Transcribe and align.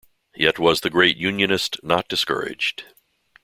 Yet 0.35 0.57
was 0.57 0.81
the 0.81 0.89
great 0.89 1.17
"unionist" 1.17 1.77
not 1.83 2.07
discouraged. 2.07 2.85